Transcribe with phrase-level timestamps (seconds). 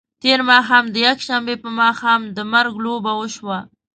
[0.23, 3.59] تېر ماښام د یکشنبې په ماښام د مرګ لوبه وشوه.